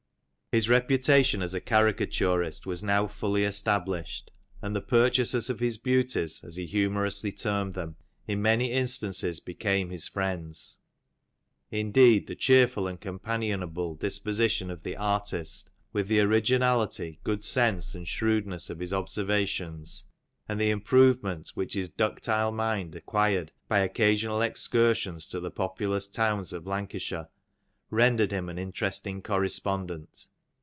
[0.53, 4.31] His reputation as a caricaturist was now fully established,
[4.61, 7.95] and the purchasers of his beauties as he humourously termed them,
[8.27, 10.79] in many instances became his friends.
[11.71, 18.05] Indeed the cheerful and companionable disposition of the artist, with the originality, good sense, and
[18.05, 20.03] shrewdness of his observations,
[20.49, 26.51] and the improvement which his ductile mind acquired by occasional excursions to the populous towns
[26.51, 27.29] of Lancashire
[27.89, 30.27] rendered him an interesting correspondent.